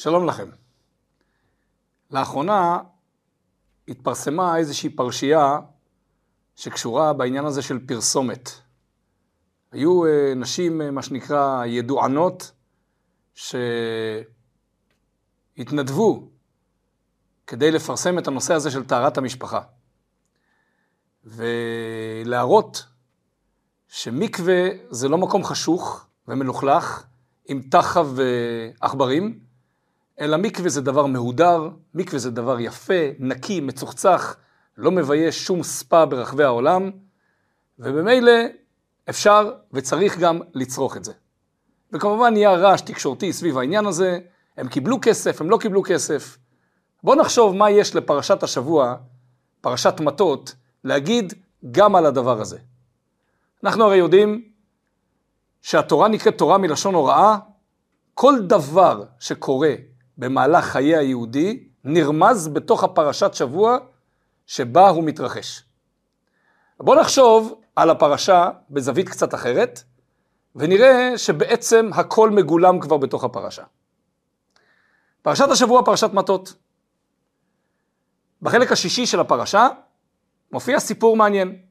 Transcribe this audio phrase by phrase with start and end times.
[0.00, 0.48] שלום לכם.
[2.10, 2.78] לאחרונה
[3.88, 5.58] התפרסמה איזושהי פרשייה
[6.56, 8.50] שקשורה בעניין הזה של פרסומת.
[9.72, 12.52] היו אה, נשים, אה, מה שנקרא, ידוענות,
[15.56, 16.28] שהתנדבו
[17.46, 19.60] כדי לפרסם את הנושא הזה של טהרת המשפחה.
[21.24, 22.86] ולהראות
[23.88, 27.06] שמקווה זה לא מקום חשוך ומלוכלך
[27.48, 29.47] עם תחב ועכברים,
[30.20, 34.36] אלא מקווה זה דבר מהודר, מקווה זה דבר יפה, נקי, מצוחצח,
[34.76, 36.90] לא מבייש שום ספא ברחבי העולם,
[37.78, 38.32] ובמילא
[39.10, 41.12] אפשר וצריך גם לצרוך את זה.
[41.92, 44.18] וכמובן נהיה רעש תקשורתי סביב העניין הזה,
[44.56, 46.38] הם קיבלו כסף, הם לא קיבלו כסף.
[47.02, 48.94] בואו נחשוב מה יש לפרשת השבוע,
[49.60, 50.54] פרשת מטות,
[50.84, 51.34] להגיד
[51.70, 52.58] גם על הדבר הזה.
[53.64, 54.48] אנחנו הרי יודעים
[55.62, 57.36] שהתורה נקראת תורה מלשון הוראה,
[58.14, 59.74] כל דבר שקורה
[60.18, 63.78] במהלך חיי היהודי נרמז בתוך הפרשת שבוע
[64.46, 65.62] שבה הוא מתרחש.
[66.80, 69.82] בואו נחשוב על הפרשה בזווית קצת אחרת,
[70.56, 73.62] ונראה שבעצם הכל מגולם כבר בתוך הפרשה.
[75.22, 76.54] פרשת השבוע, פרשת מטות.
[78.42, 79.68] בחלק השישי של הפרשה
[80.52, 81.62] מופיע סיפור מעניין.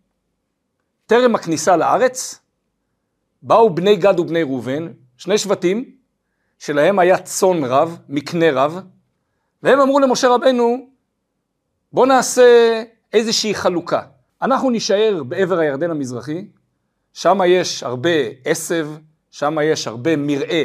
[1.05, 2.39] טרם הכניסה לארץ,
[3.41, 5.96] באו בני גד ובני ראובן, שני שבטים,
[6.59, 8.79] שלהם היה צאן רב, מקנה רב,
[9.63, 10.89] והם אמרו למשה רבנו,
[11.93, 14.01] בוא נעשה איזושהי חלוקה.
[14.41, 16.47] אנחנו נישאר בעבר הירדן המזרחי,
[17.13, 18.09] שם יש הרבה
[18.45, 18.87] עשב,
[19.31, 20.63] שם יש הרבה מרעה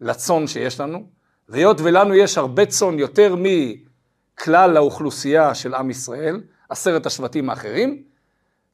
[0.00, 1.06] לצאן שיש לנו,
[1.48, 8.02] והיות ולנו יש הרבה צאן יותר מכלל האוכלוסייה של עם ישראל, עשרת השבטים האחרים,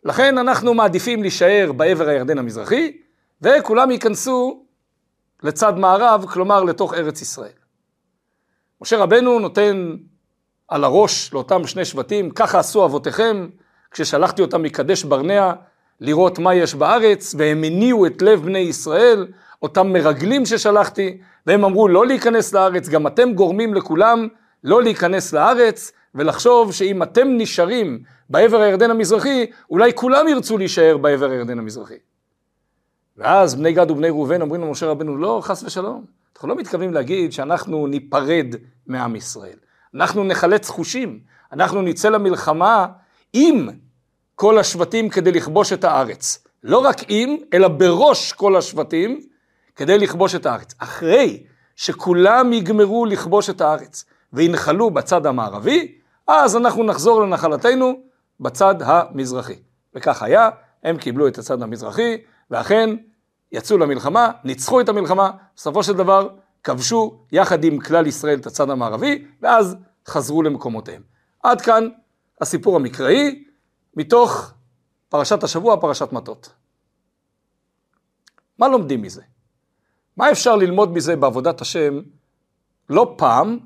[0.04, 2.96] לכן אנחנו מעדיפים להישאר בעבר הירדן המזרחי,
[3.42, 4.59] וכולם ייכנסו
[5.42, 7.52] לצד מערב, כלומר לתוך ארץ ישראל.
[8.83, 9.97] משה רבנו נותן
[10.69, 13.48] על הראש לאותם שני שבטים, ככה עשו אבותיכם,
[13.91, 15.52] כששלחתי אותם מקדש ברנע
[16.00, 19.26] לראות מה יש בארץ, והם הניעו את לב בני ישראל,
[19.62, 24.28] אותם מרגלים ששלחתי, והם אמרו לא להיכנס לארץ, גם אתם גורמים לכולם
[24.64, 31.31] לא להיכנס לארץ, ולחשוב שאם אתם נשארים בעבר הירדן המזרחי, אולי כולם ירצו להישאר בעבר
[31.31, 31.98] הירדן המזרחי.
[33.20, 36.04] ואז בני גד ובני ראובן אומרים למשה רבנו, לא, חס ושלום.
[36.34, 38.54] אנחנו לא מתכוונים להגיד שאנחנו ניפרד
[38.86, 39.56] מעם ישראל.
[39.94, 41.20] אנחנו נחלץ חושים,
[41.53, 42.86] אנחנו נצא למלחמה
[43.32, 43.69] עם
[44.34, 46.44] כל השבטים כדי לכבוש את הארץ.
[46.62, 49.20] לא רק עם, אלא בראש כל השבטים
[49.76, 50.75] כדי לכבוש את הארץ.
[50.78, 51.42] אחרי
[51.76, 55.94] שכולם יגמרו לכבוש את הארץ וינחלו בצד המערבי,
[56.26, 58.00] אז אנחנו נחזור לנחלתנו
[58.41, 59.56] בצד המזרחי.
[59.94, 60.50] וכך היה,
[60.84, 62.16] הם קיבלו את הצד המזרחי,
[62.50, 62.91] ואכן
[63.53, 66.28] יצאו למלחמה, ניצחו את המלחמה, בסופו של דבר
[66.65, 69.77] כבשו יחד עם כלל ישראל את הצד המערבי, ואז
[70.09, 71.03] חזרו למקומותיהם.
[71.43, 71.88] עד כאן
[72.41, 73.44] הסיפור המקראי,
[73.97, 74.53] מתוך
[75.09, 76.53] פרשת השבוע, פרשת מטות.
[78.59, 79.22] מה לומדים מזה?
[80.17, 82.00] מה אפשר ללמוד מזה בעבודת השם
[82.88, 83.59] לא פעם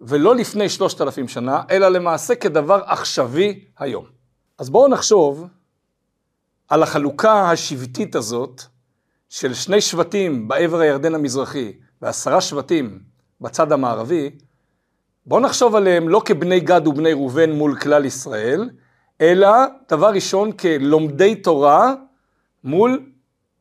[0.00, 4.04] ולא לפני שלושת אלפים שנה, אלא למעשה כדבר עכשווי היום.
[4.58, 5.46] אז בואו נחשוב
[6.68, 8.62] על החלוקה השבטית הזאת
[9.28, 11.72] של שני שבטים בעבר הירדן המזרחי
[12.02, 12.98] ועשרה שבטים
[13.40, 14.30] בצד המערבי,
[15.26, 18.70] בואו נחשוב עליהם לא כבני גד ובני ראובן מול כלל ישראל,
[19.20, 19.50] אלא
[19.90, 21.94] דבר ראשון כלומדי תורה
[22.64, 23.12] מול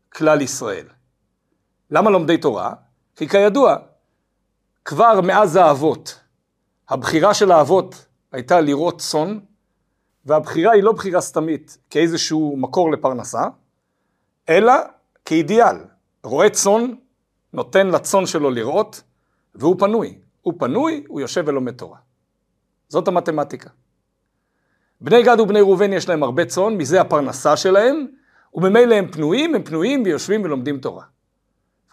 [0.10, 0.86] כלל ישראל.
[1.92, 2.74] למה לומדי תורה?
[3.16, 3.76] כי כידוע,
[4.86, 6.20] כבר מאז האבות,
[6.90, 9.40] הבחירה של האבות הייתה לראות צאן,
[10.26, 13.44] והבחירה היא לא בחירה סתמית כאיזשהו מקור לפרנסה,
[14.50, 14.74] אלא
[15.28, 15.76] כאידיאל.
[16.24, 16.92] רועה צאן
[17.54, 19.04] נותן לצאן שלו לראות,
[19.56, 20.18] והוא פנוי.
[20.42, 21.98] הוא פנוי, הוא יושב ולומד תורה.
[22.88, 23.70] זאת המתמטיקה.
[25.02, 28.08] בני גד ובני ראובן יש להם הרבה צאן, מזה הפרנסה שלהם,
[28.54, 31.04] וממילא הם פנויים, הם פנויים ויושבים ולומדים תורה.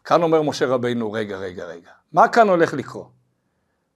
[0.05, 3.11] כאן אומר משה רבינו, רגע, רגע, רגע, מה כאן הולך לקרות?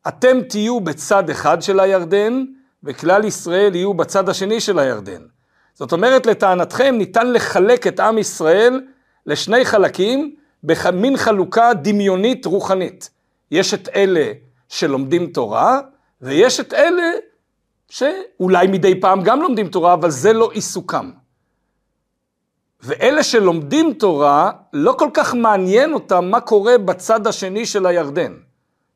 [0.08, 2.44] אתם תהיו בצד אחד של הירדן,
[2.84, 5.22] וכלל ישראל יהיו בצד השני של הירדן.
[5.74, 8.80] זאת אומרת, לטענתכם ניתן לחלק את עם ישראל
[9.28, 13.10] לשני חלקים במין חלוקה דמיונית רוחנית.
[13.50, 14.32] יש את אלה
[14.68, 15.80] שלומדים תורה,
[16.22, 17.10] ויש את אלה
[17.88, 21.10] שאולי מדי פעם גם לומדים תורה, אבל זה לא עיסוקם.
[22.80, 28.34] ואלה שלומדים תורה, לא כל כך מעניין אותם מה קורה בצד השני של הירדן.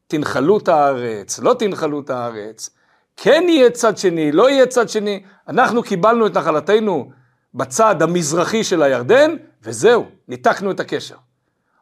[0.06, 2.70] תנחלו את הארץ, לא תנחלו את הארץ,
[3.16, 7.10] כן יהיה צד שני, לא יהיה צד שני, אנחנו קיבלנו את נחלתנו
[7.54, 11.16] בצד המזרחי של הירדן, וזהו, ניתקנו את הקשר.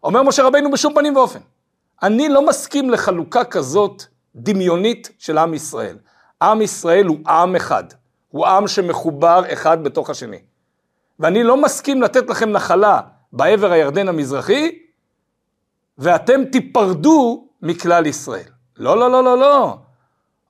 [0.03, 1.38] אומר משה רבינו בשום פנים ואופן,
[2.03, 4.03] אני לא מסכים לחלוקה כזאת
[4.35, 5.97] דמיונית של עם ישראל.
[6.43, 7.85] עם ישראל הוא עם אחד,
[8.29, 10.38] הוא עם שמחובר אחד בתוך השני.
[11.19, 13.00] ואני לא מסכים לתת לכם נחלה
[13.32, 14.79] בעבר הירדן המזרחי,
[15.99, 18.49] ואתם תיפרדו מכלל ישראל.
[18.76, 19.79] לא, לא, לא, לא, לא.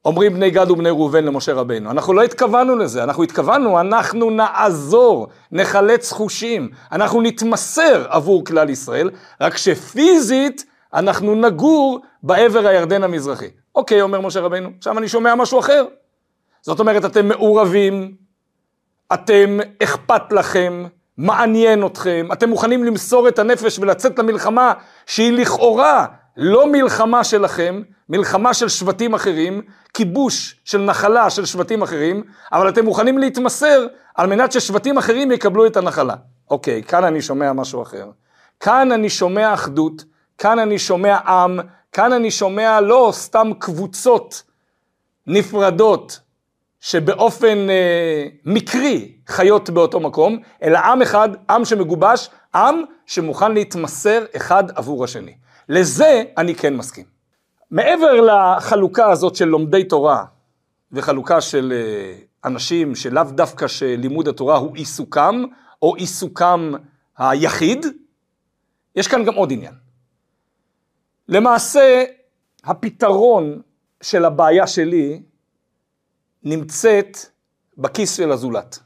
[0.05, 1.91] אומרים בני גד ובני ראובן למשה רבינו.
[1.91, 9.11] אנחנו לא התכוונו לזה, אנחנו התכוונו, אנחנו נעזור, נחלץ חושים, אנחנו נתמסר עבור כלל ישראל,
[9.41, 10.64] רק שפיזית
[10.94, 13.49] אנחנו נגור בעבר הירדן המזרחי.
[13.75, 15.85] אוקיי, אומר משה רבינו, עכשיו אני שומע משהו אחר.
[16.62, 18.14] זאת אומרת, אתם מעורבים,
[19.14, 20.85] אתם אכפת לכם,
[21.17, 24.73] מעניין אתכם, אתם מוכנים למסור את הנפש ולצאת למלחמה
[25.06, 26.06] שהיא לכאורה
[26.37, 29.62] לא מלחמה שלכם, מלחמה של שבטים אחרים,
[29.94, 32.23] כיבוש של נחלה של שבטים אחרים,
[32.53, 36.15] אבל אתם מוכנים להתמסר על מנת ששבטים אחרים יקבלו את הנחלה.
[36.50, 38.11] אוקיי, כאן אני שומע משהו אחר.
[38.61, 40.05] כאן אני שומע אחדות,
[40.38, 41.59] כאן אני שומע עם,
[41.93, 44.43] כאן אני שומע לא סתם קבוצות
[45.26, 46.21] נפרדות
[46.81, 54.65] שבאופן אה, מקרי חיות באותו מקום, אלא עם אחד, עם שמגובש, עם שמוכן להתמסר אחד
[54.75, 55.35] עבור השני.
[55.71, 57.05] לזה אני כן מסכים.
[57.71, 60.25] מעבר לחלוקה הזאת של לומדי תורה
[60.93, 65.45] וחלוקה של אה, אנשים שלאו דווקא שלימוד התורה הוא עיסוקם
[65.83, 66.73] או עיסוקם
[67.19, 67.87] היחיד,
[68.97, 69.75] יש כאן גם עוד עניין.
[71.29, 72.05] למעשה
[72.65, 73.61] הפתרון
[74.03, 75.23] של הבעיה שלי
[76.43, 77.19] נמצאת
[77.79, 78.79] בכיס של הזולת.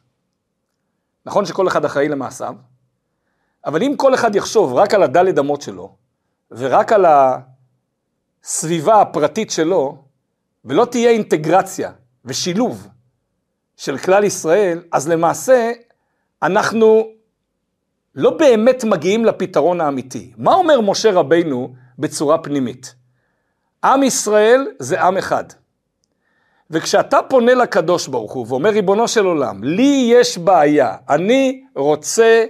[1.27, 2.55] נכון שכל אחד אחראי למעשיו,
[3.67, 6.04] אבל אם כל אחד יחשוב רק על הדלת אמות שלו,
[6.51, 7.07] ורק על
[8.45, 10.05] הסביבה הפרטית שלו,
[10.65, 11.93] ולא תהיה אינטגרציה
[12.25, 12.89] ושילוב
[13.77, 15.73] של כלל ישראל, אז למעשה
[16.43, 17.09] אנחנו
[18.15, 20.33] לא באמת מגיעים לפתרון האמיתי.
[20.37, 22.95] מה אומר משה רבינו בצורה פנימית?
[23.85, 25.45] עם ישראל זה עם אחד.
[26.71, 32.45] וכשאתה פונה לקדוש ברוך הוא ואומר, ריבונו של עולם, לי יש בעיה, אני רוצה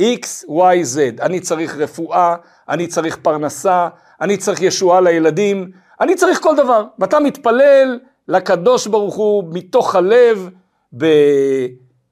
[0.00, 2.36] X, Y, Z, אני צריך רפואה,
[2.68, 3.88] אני צריך פרנסה,
[4.20, 6.84] אני צריך ישועה לילדים, אני צריך כל דבר.
[6.98, 7.98] ואתה מתפלל
[8.28, 10.50] לקדוש ברוך הוא מתוך הלב,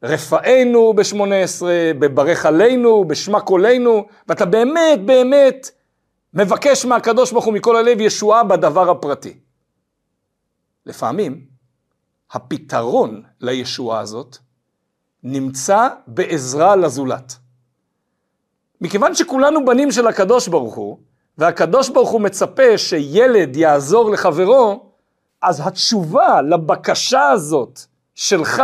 [0.01, 1.63] ברפאנו ב-18,
[1.99, 5.71] בברך עלינו, בשמה קולנו, ואתה באמת באמת
[6.35, 9.39] מבקש מהקדוש ברוך הוא מכל הלב ישועה בדבר הפרטי.
[10.87, 11.41] לפעמים
[12.33, 14.37] הפתרון לישועה הזאת
[15.23, 17.37] נמצא בעזרה לזולת.
[18.81, 20.99] מכיוון שכולנו בנים של הקדוש ברוך הוא,
[21.39, 24.91] והקדוש ברוך הוא מצפה שילד יעזור לחברו,
[25.43, 27.81] אז התשובה לבקשה הזאת
[28.15, 28.63] שלך,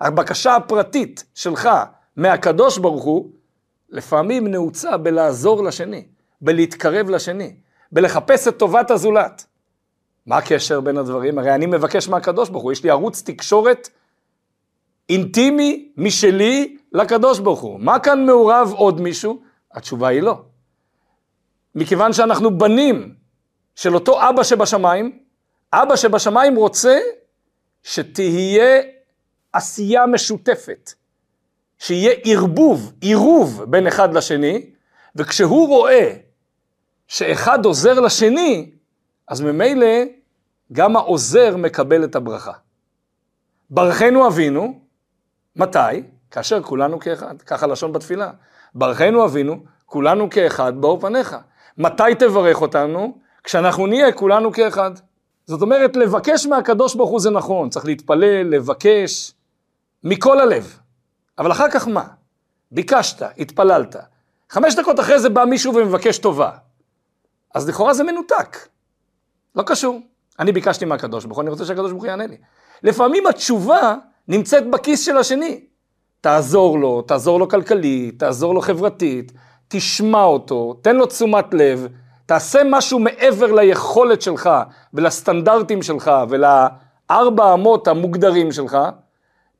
[0.00, 1.68] הבקשה הפרטית שלך
[2.16, 3.30] מהקדוש ברוך הוא,
[3.90, 6.04] לפעמים נעוצה בלעזור לשני,
[6.40, 7.52] בלהתקרב לשני,
[7.92, 9.46] בלחפש את טובת הזולת.
[10.26, 11.38] מה הקשר בין הדברים?
[11.38, 13.88] הרי אני מבקש מהקדוש ברוך הוא, יש לי ערוץ תקשורת
[15.08, 17.80] אינטימי משלי לקדוש ברוך הוא.
[17.80, 19.42] מה כאן מעורב עוד מישהו?
[19.72, 20.42] התשובה היא לא.
[21.74, 23.14] מכיוון שאנחנו בנים
[23.74, 25.18] של אותו אבא שבשמיים,
[25.72, 26.98] אבא שבשמיים רוצה
[27.82, 28.82] שתהיה
[29.52, 30.92] עשייה משותפת,
[31.78, 34.70] שיהיה ערבוב, עירוב בין אחד לשני,
[35.16, 36.12] וכשהוא רואה
[37.08, 38.70] שאחד עוזר לשני,
[39.28, 39.86] אז ממילא
[40.72, 42.52] גם העוזר מקבל את הברכה.
[43.70, 44.80] ברכנו אבינו,
[45.56, 45.78] מתי?
[46.34, 48.30] כאשר כולנו כאחד, ככה לשון בתפילה.
[48.74, 51.36] ברכנו אבינו, כולנו כאחד באור פניך.
[51.78, 53.18] מתי תברך אותנו?
[53.44, 54.90] כשאנחנו נהיה כולנו כאחד.
[55.46, 59.32] זאת אומרת, לבקש מהקדוש ברוך הוא זה נכון, צריך להתפלל, לבקש,
[60.04, 60.78] מכל הלב.
[61.38, 62.04] אבל אחר כך מה?
[62.70, 63.96] ביקשת, התפללת.
[64.50, 66.50] חמש דקות אחרי זה בא מישהו ומבקש טובה.
[67.54, 68.68] אז לכאורה זה מנותק.
[69.56, 70.00] לא קשור.
[70.38, 72.36] אני ביקשתי מהקדוש ברוך הוא, אני רוצה שהקדוש ברוך הוא יענה לי.
[72.82, 73.94] לפעמים התשובה
[74.28, 75.73] נמצאת בכיס של השני.
[76.24, 79.32] תעזור לו, תעזור לו כלכלית, תעזור לו חברתית,
[79.68, 81.88] תשמע אותו, תן לו תשומת לב,
[82.26, 84.50] תעשה משהו מעבר ליכולת שלך
[84.94, 88.78] ולסטנדרטים שלך ולארבע אמות המוגדרים שלך,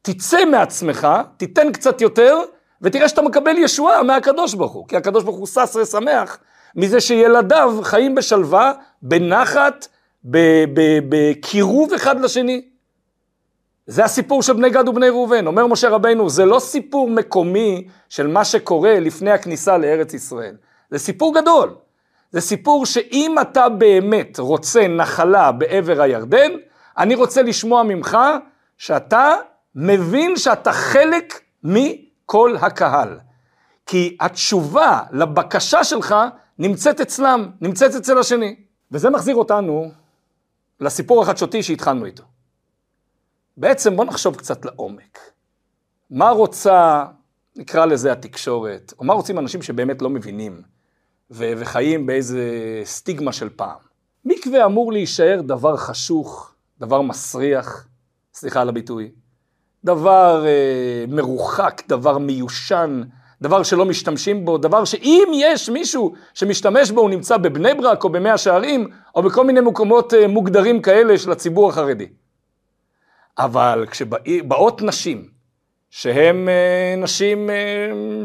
[0.03, 2.39] תצא מעצמך, תיתן קצת יותר,
[2.83, 6.39] ותראה שאתה מקבל ישועה מהקדוש ברוך הוא, כי הקדוש ברוך הוא שש ושמח
[6.77, 9.87] מזה שילדיו חיים בשלווה, בנחת,
[11.09, 12.74] בקירוב אחד לשני.
[13.87, 15.47] זה הסיפור של בני גד ובני ראובן.
[15.47, 20.57] אומר משה רבינו, זה לא סיפור מקומי של מה שקורה לפני הכניסה לארץ ישראל.
[20.91, 21.75] זה סיפור גדול.
[22.31, 26.53] זה סיפור שאם אתה באמת רוצה נחלה בעבר הירדן,
[26.99, 28.19] אני רוצה לשמוע ממך
[28.79, 29.35] שאתה
[29.75, 33.19] מבין שאתה חלק מכל הקהל.
[33.87, 36.15] כי התשובה לבקשה שלך
[36.59, 38.57] נמצאת אצלם, נמצאת אצל השני.
[38.93, 39.91] וזה מחזיר אותנו
[40.81, 42.23] לסיפור החדשותי שהתחלנו איתו.
[43.57, 45.19] בעצם בוא נחשוב קצת לעומק.
[46.11, 47.05] מה רוצה,
[47.57, 50.63] נקרא לזה התקשורת, או מה רוצים אנשים שבאמת לא מבינים
[51.31, 52.41] ו- וחיים באיזה
[52.85, 53.79] סטיגמה של פעם.
[54.25, 57.89] מקווה אמור להישאר דבר חשוך, דבר מסריח,
[58.35, 59.11] סליחה על הביטוי,
[59.85, 63.03] דבר אה, מרוחק, דבר מיושן,
[63.43, 68.09] דבר שלא משתמשים בו, דבר שאם יש מישהו שמשתמש בו, הוא נמצא בבני ברק או
[68.09, 72.09] במאה שערים, או בכל מיני מקומות אה, מוגדרים כאלה של הציבור החרדי.
[73.39, 75.29] אבל כשבאות נשים,
[75.91, 77.57] שהן אה, נשים אה,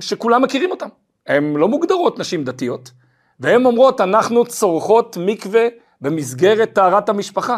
[0.01, 0.87] שכולם מכירים אותן,
[1.27, 2.91] הן לא מוגדרות נשים דתיות,
[3.39, 5.67] והן אומרות, אנחנו צורכות מקווה
[6.01, 7.57] במסגרת טהרת המשפחה.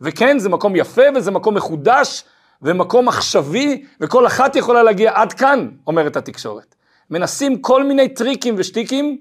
[0.00, 2.24] וכן, זה מקום יפה וזה מקום מחודש
[2.62, 6.74] ומקום עכשווי, וכל אחת יכולה להגיע עד כאן, אומרת התקשורת.
[7.10, 9.18] מנסים כל מיני טריקים ושטיקים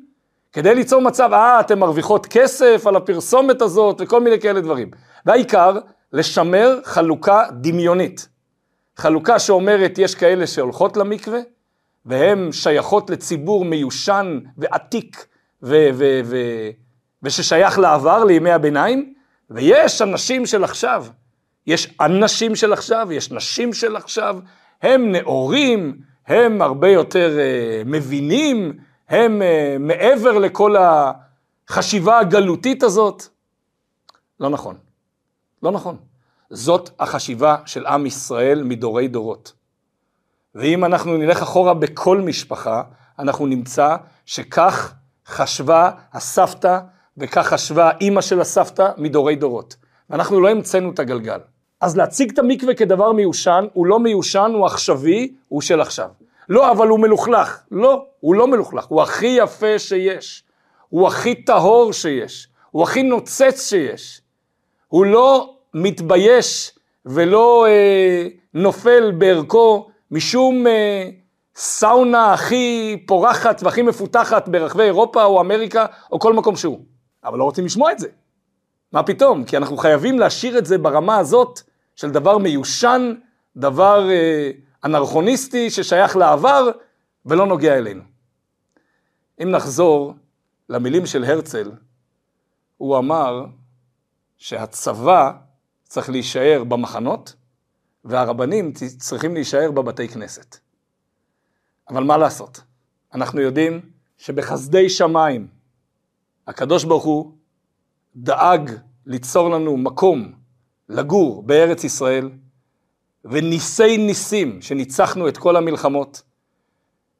[0.53, 4.91] כדי ליצור מצב, אה, אתן מרוויחות כסף על הפרסומת הזאת וכל מיני כאלה דברים.
[5.25, 5.79] והעיקר,
[6.15, 8.27] לשמר חלוקה דמיונית.
[8.97, 11.39] חלוקה שאומרת, יש כאלה שהולכות למקווה,
[12.05, 15.25] והן שייכות לציבור מיושן ועתיק
[15.63, 16.69] ו- ו- ו-
[17.23, 19.13] וששייך לעבר, לימי הביניים,
[19.49, 21.05] ויש אנשים של עכשיו,
[21.67, 24.37] יש אנשים של עכשיו, יש נשים של עכשיו,
[24.81, 28.73] הם נאורים, הם הרבה יותר uh, מבינים,
[29.09, 33.23] הם uh, מעבר לכל החשיבה הגלותית הזאת.
[34.39, 34.84] לא נכון,
[35.63, 35.97] לא נכון.
[36.49, 39.53] זאת החשיבה של עם ישראל מדורי דורות.
[40.55, 42.83] ואם אנחנו נלך אחורה בכל משפחה,
[43.19, 43.95] אנחנו נמצא
[44.25, 44.93] שכך
[45.27, 46.79] חשבה הסבתא
[47.17, 49.75] וכך חשבה אימא של הסבתא מדורי דורות.
[50.09, 51.39] ואנחנו לא המצאנו את הגלגל.
[51.81, 56.09] אז להציג את המקווה כדבר מיושן, הוא לא מיושן, הוא עכשווי, הוא של עכשיו.
[56.49, 57.63] לא, אבל הוא מלוכלך.
[57.71, 60.43] לא, הוא לא מלוכלך, הוא הכי יפה שיש.
[60.89, 62.47] הוא הכי טהור שיש.
[62.71, 64.21] הוא הכי נוצץ שיש.
[64.95, 66.71] הוא לא מתבייש
[67.05, 71.09] ולא אה, נופל בערכו משום אה,
[71.55, 76.79] סאונה הכי פורחת והכי מפותחת ברחבי אירופה או אמריקה או כל מקום שהוא.
[77.23, 78.07] אבל לא רוצים לשמוע את זה.
[78.91, 79.43] מה פתאום?
[79.43, 81.61] כי אנחנו חייבים להשאיר את זה ברמה הזאת
[81.95, 83.13] של דבר מיושן,
[83.57, 84.51] דבר אה,
[84.83, 86.69] אנרכוניסטי ששייך לעבר
[87.25, 88.03] ולא נוגע אלינו.
[89.43, 90.13] אם נחזור
[90.69, 91.71] למילים של הרצל,
[92.77, 93.45] הוא אמר
[94.37, 95.31] שהצבא
[95.83, 97.35] צריך להישאר במחנות
[98.03, 100.57] והרבנים צריכים להישאר בבתי כנסת.
[101.89, 102.61] אבל מה לעשות?
[103.13, 103.81] אנחנו יודעים
[104.17, 105.47] שבחסדי שמיים
[106.47, 107.31] הקדוש ברוך הוא
[108.15, 108.71] דאג
[109.05, 110.31] ליצור לנו מקום
[110.89, 112.29] לגור בארץ ישראל,
[113.25, 116.21] וניסי ניסים שניצחנו את כל המלחמות,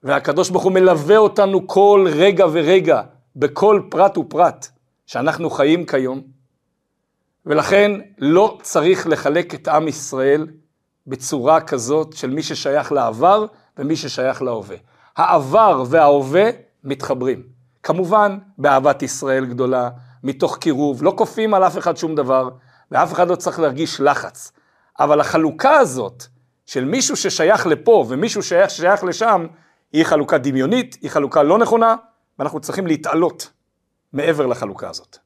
[0.03, 3.01] והקדוש ברוך הוא מלווה אותנו כל רגע ורגע,
[3.35, 4.67] בכל פרט ופרט
[5.05, 6.21] שאנחנו חיים כיום,
[7.45, 10.47] ולכן לא צריך לחלק את עם ישראל
[11.07, 13.45] בצורה כזאת של מי ששייך לעבר
[13.77, 14.77] ומי ששייך להווה.
[15.17, 16.49] העבר וההווה
[16.83, 17.43] מתחברים.
[17.83, 19.89] כמובן, באהבת ישראל גדולה,
[20.23, 22.49] מתוך קירוב, לא כופים על אף אחד שום דבר,
[22.91, 24.51] ואף אחד לא צריך להרגיש לחץ.
[24.99, 26.23] אבל החלוקה הזאת
[26.65, 29.47] של מישהו ששייך לפה ומישהו ששייך, ששייך לשם,
[29.93, 31.95] היא חלוקה דמיונית, היא חלוקה לא נכונה,
[32.39, 33.51] ואנחנו צריכים להתעלות
[34.13, 35.17] מעבר לחלוקה הזאת.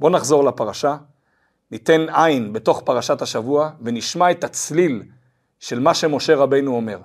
[0.00, 0.96] בואו נחזור לפרשה,
[1.70, 5.02] ניתן עין בתוך פרשת השבוע ונשמע את הצליל
[5.60, 6.98] של מה שמשה רבינו אומר.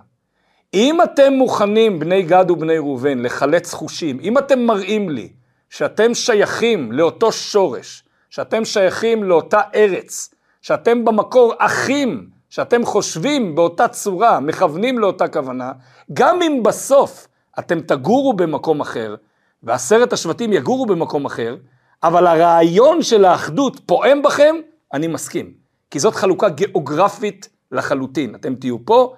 [0.74, 5.34] אם אתם מוכנים, בני גד ובני ראובן, לחלץ חושים, אם אתם מראים לי
[5.70, 14.40] שאתם שייכים לאותו שורש, שאתם שייכים לאותה ארץ, שאתם במקור אחים, שאתם חושבים באותה צורה,
[14.40, 15.72] מכוונים לאותה כוונה,
[16.14, 17.28] גם אם בסוף
[17.60, 19.16] אתם תגורו במקום אחר,
[19.64, 21.56] ועשרת השבטים יגורו במקום אחר,
[22.04, 24.56] אבל הרעיון של האחדות פועם בכם,
[24.94, 25.54] אני מסכים.
[25.92, 28.36] כי זאת חלוקה גיאוגרפית לחלוטין.
[28.36, 29.16] אתם תהיו פה,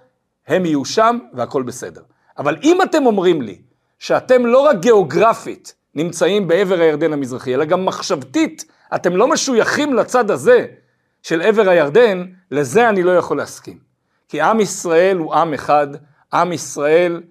[0.47, 2.01] הם יהיו שם, והכל בסדר.
[2.37, 3.61] אבל אם אתם אומרים לי
[3.99, 8.65] שאתם לא רק גיאוגרפית נמצאים בעבר הירדן המזרחי, אלא גם מחשבתית,
[8.95, 10.65] אתם לא משויכים לצד הזה
[11.23, 13.79] של עבר הירדן, לזה אני לא יכול להסכים.
[14.29, 15.87] כי עם ישראל הוא עם אחד,
[16.33, 17.21] עם ישראל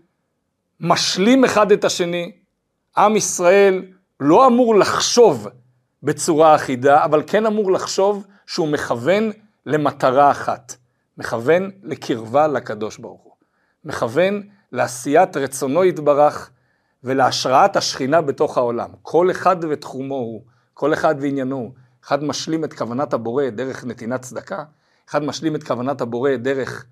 [0.80, 2.32] משלים אחד את השני,
[2.96, 3.82] עם ישראל
[4.26, 5.48] לא אמור לחשוב
[6.02, 9.30] בצורה אחידה, אבל כן אמור לחשוב שהוא מכוון
[9.66, 10.76] למטרה אחת,
[11.18, 13.32] מכוון לקרבה לקדוש ברוך הוא,
[13.84, 16.50] מכוון לעשיית רצונו יתברך
[17.04, 18.90] ולהשראת השכינה בתוך העולם.
[19.02, 20.42] כל אחד ותחומו הוא,
[20.74, 21.70] כל אחד ועניינו הוא.
[22.04, 24.64] אחד משלים את כוונת הבורא דרך נתינת צדקה,
[25.08, 26.86] אחד משלים את כוונת הבורא דרך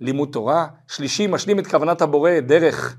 [0.00, 2.96] לימוד תורה, שלישי משלים את כוונת הבורא דרך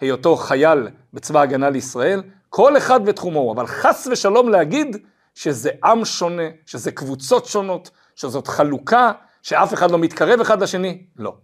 [0.00, 4.96] היותו חייל בצבא הגנה לישראל, כל אחד ותחומו אבל חס ושלום להגיד
[5.34, 9.12] שזה עם שונה, שזה קבוצות שונות, שזאת חלוקה,
[9.42, 11.34] שאף אחד לא מתקרב אחד לשני, לא.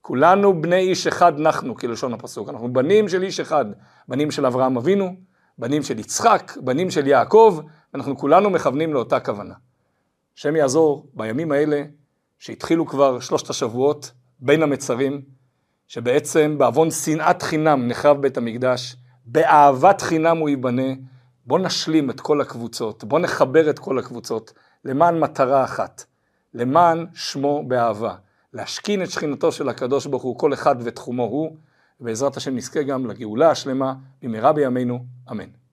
[0.00, 2.48] כולנו בני איש אחד נחנו, כלשון הפסוק.
[2.48, 3.64] אנחנו בנים של איש אחד,
[4.08, 5.16] בנים של אברהם אבינו,
[5.58, 7.60] בנים של יצחק, בנים של יעקב,
[7.94, 9.54] אנחנו כולנו מכוונים לאותה כוונה.
[10.36, 11.82] השם יעזור בימים האלה,
[12.38, 15.22] שהתחילו כבר שלושת השבועות בין המצרים,
[15.88, 18.96] שבעצם בעוון שנאת חינם נחרב בית המקדש,
[19.26, 20.92] באהבת חינם הוא ייבנה,
[21.46, 24.52] בוא נשלים את כל הקבוצות, בוא נחבר את כל הקבוצות
[24.84, 26.04] למען מטרה אחת,
[26.54, 28.14] למען שמו באהבה,
[28.52, 31.56] להשכין את שכינתו של הקדוש ברוך הוא, כל אחד ותחומו הוא,
[32.00, 35.63] ובעזרת השם נזכה גם לגאולה השלמה במהרה בימינו, אמן.